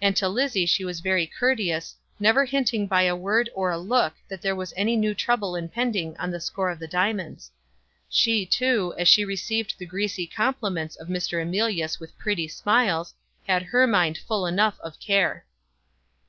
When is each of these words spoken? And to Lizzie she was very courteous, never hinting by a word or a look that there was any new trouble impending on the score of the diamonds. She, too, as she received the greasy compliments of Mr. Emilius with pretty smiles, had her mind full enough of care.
And 0.00 0.14
to 0.18 0.28
Lizzie 0.28 0.64
she 0.64 0.84
was 0.84 1.00
very 1.00 1.26
courteous, 1.26 1.96
never 2.20 2.44
hinting 2.44 2.86
by 2.86 3.02
a 3.02 3.16
word 3.16 3.50
or 3.52 3.72
a 3.72 3.78
look 3.78 4.14
that 4.28 4.40
there 4.40 4.54
was 4.54 4.72
any 4.76 4.94
new 4.94 5.12
trouble 5.12 5.56
impending 5.56 6.16
on 6.18 6.30
the 6.30 6.38
score 6.40 6.70
of 6.70 6.78
the 6.78 6.86
diamonds. 6.86 7.50
She, 8.08 8.46
too, 8.46 8.94
as 8.96 9.08
she 9.08 9.24
received 9.24 9.74
the 9.76 9.84
greasy 9.84 10.24
compliments 10.28 10.94
of 10.94 11.08
Mr. 11.08 11.42
Emilius 11.42 11.98
with 11.98 12.16
pretty 12.16 12.46
smiles, 12.46 13.12
had 13.48 13.64
her 13.64 13.88
mind 13.88 14.18
full 14.18 14.46
enough 14.46 14.78
of 14.84 15.00
care. 15.00 15.44